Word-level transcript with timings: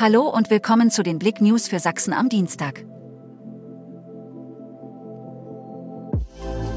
Hallo 0.00 0.28
und 0.28 0.48
willkommen 0.48 0.92
zu 0.92 1.02
den 1.02 1.18
Blick 1.18 1.40
News 1.40 1.66
für 1.66 1.80
Sachsen 1.80 2.12
am 2.12 2.28
Dienstag. 2.28 2.84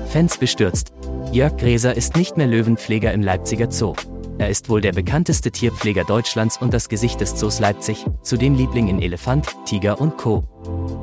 Fans 0.07 0.39
bestürzt. 0.39 0.91
Jörg 1.31 1.55
Gräser 1.57 1.95
ist 1.95 2.15
nicht 2.15 2.35
mehr 2.37 2.47
Löwenpfleger 2.47 3.13
im 3.13 3.21
Leipziger 3.21 3.69
Zoo. 3.69 3.93
Er 4.39 4.49
ist 4.49 4.69
wohl 4.69 4.81
der 4.81 4.93
bekannteste 4.93 5.51
Tierpfleger 5.51 6.03
Deutschlands 6.03 6.57
und 6.59 6.73
das 6.73 6.89
Gesicht 6.89 7.21
des 7.21 7.35
Zoos 7.35 7.59
Leipzig, 7.59 8.07
zudem 8.23 8.55
Liebling 8.55 8.87
in 8.87 8.99
Elefant, 8.99 9.55
Tiger 9.65 10.01
und 10.01 10.17
Co. 10.17 10.43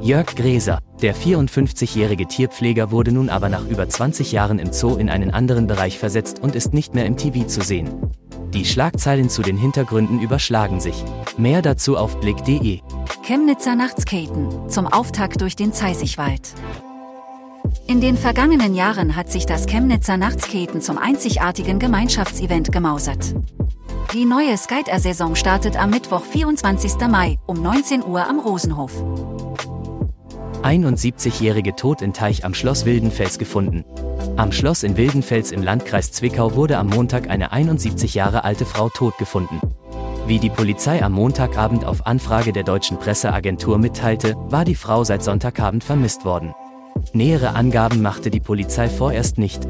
Jörg 0.03 0.35
Gräser, 0.35 0.80
der 1.00 1.14
54-jährige 1.14 2.27
Tierpfleger 2.27 2.91
wurde 2.91 3.12
nun 3.12 3.29
aber 3.29 3.48
nach 3.48 3.64
über 3.69 3.89
20 3.89 4.32
Jahren 4.32 4.59
im 4.59 4.73
Zoo 4.73 4.96
in 4.96 5.09
einen 5.09 5.30
anderen 5.30 5.69
Bereich 5.69 6.00
versetzt 6.00 6.41
und 6.41 6.57
ist 6.57 6.75
nicht 6.75 6.95
mehr 6.95 7.07
im 7.07 7.16
TV 7.16 7.46
zu 7.46 7.61
sehen. 7.61 8.11
Die 8.59 8.65
Schlagzeilen 8.65 9.31
zu 9.31 9.43
den 9.43 9.57
Hintergründen 9.57 10.19
überschlagen 10.19 10.81
sich. 10.81 11.05
Mehr 11.37 11.63
dazu 11.63 11.97
auf 11.97 12.19
blick.de. 12.19 12.81
Chemnitzer 13.23 13.77
Nachtskaten 13.77 14.69
zum 14.69 14.89
Auftakt 14.89 15.41
durch 15.43 15.55
den 15.55 15.73
Zeisigwald. 15.73 16.55
In 17.87 18.01
den 18.01 18.16
vergangenen 18.16 18.75
Jahren 18.75 19.15
hat 19.15 19.30
sich 19.30 19.47
das 19.47 19.66
Chemnitzer 19.66 20.16
Nachtskaten 20.16 20.80
zum 20.80 20.99
einzigartigen 20.99 21.79
Gemeinschaftsevent 21.79 22.73
gemausert. 22.73 23.33
Die 24.13 24.25
neue 24.25 24.57
Skater-Saison 24.57 25.37
startet 25.37 25.80
am 25.80 25.91
Mittwoch, 25.91 26.25
24. 26.25 27.07
Mai 27.09 27.38
um 27.47 27.63
19 27.63 28.05
Uhr 28.05 28.27
am 28.27 28.41
Rosenhof. 28.41 28.93
71-jährige 30.62 31.77
tot 31.77 32.03
in 32.03 32.12
Teich 32.12 32.45
am 32.45 32.55
Schloss 32.55 32.85
Wildenfels 32.85 33.39
gefunden. 33.39 33.85
Am 34.37 34.53
Schloss 34.53 34.83
in 34.83 34.97
Wildenfels 34.97 35.53
im 35.53 35.62
Landkreis 35.62 36.12
Zwickau 36.12 36.55
wurde 36.55 36.79
am 36.79 36.89
Montag 36.89 37.29
eine 37.29 37.53
71 37.53 38.15
Jahre 38.15 38.45
alte 38.45 38.65
Frau 38.65 38.89
tot 38.89 39.16
gefunden. 39.19 39.61
Wie 40.27 40.39
die 40.39 40.51
Polizei 40.51 41.02
am 41.02 41.13
Montagabend 41.13 41.85
auf 41.85 42.07
Anfrage 42.07 42.52
der 42.52 42.63
deutschen 42.63 42.99
Presseagentur 42.99 43.79
mitteilte, 43.79 44.37
war 44.49 44.65
die 44.65 44.75
Frau 44.75 45.02
seit 45.02 45.23
Sonntagabend 45.23 45.85
vermisst 45.85 46.24
worden. 46.24 46.55
Nähere 47.13 47.54
Angaben 47.54 48.02
machte 48.02 48.30
die 48.30 48.41
Polizei 48.41 48.88
vorerst 48.88 49.38
nicht. 49.38 49.66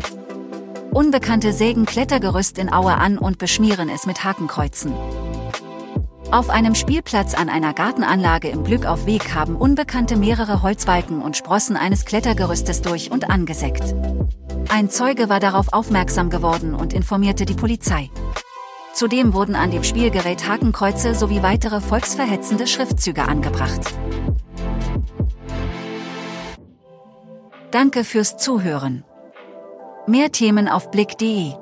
Unbekannte 0.91 1.53
sägen 1.53 1.87
Klettergerüst 1.87 2.59
in 2.59 2.73
Aue 2.73 2.95
an 2.95 3.19
und 3.19 3.39
beschmieren 3.39 3.89
es 3.89 4.07
mit 4.07 4.25
Hakenkreuzen. 4.25 4.93
Auf 6.31 6.51
einem 6.51 6.75
Spielplatz 6.75 7.33
an 7.33 7.49
einer 7.49 7.73
Gartenanlage 7.73 8.49
im 8.49 8.63
Glück 8.63 8.85
auf 8.85 9.07
Weg 9.07 9.35
haben 9.35 9.57
Unbekannte 9.57 10.15
mehrere 10.15 10.63
Holzbalken 10.63 11.23
und 11.23 11.39
Sprossen 11.39 11.75
eines 11.75 12.05
Klettergerüstes 12.05 12.83
durch 12.83 13.11
und 13.11 13.31
angesägt. 13.31 13.95
Ein 14.69 14.91
Zeuge 14.91 15.31
war 15.31 15.41
darauf 15.41 15.73
aufmerksam 15.73 16.29
geworden 16.29 16.75
und 16.75 16.93
informierte 16.93 17.47
die 17.47 17.55
Polizei. 17.55 18.11
Zudem 18.93 19.33
wurden 19.33 19.55
an 19.55 19.71
dem 19.71 19.85
Spielgerät 19.85 20.47
Hakenkreuze 20.47 21.15
sowie 21.15 21.43
weitere 21.43 21.81
volksverhetzende 21.81 22.67
Schriftzüge 22.67 23.23
angebracht. 23.23 23.95
Danke 27.71 28.05
fürs 28.05 28.37
Zuhören. 28.37 29.03
Mehr 30.07 30.31
Themen 30.31 30.69
auf 30.69 30.91
blick.de 30.91 31.55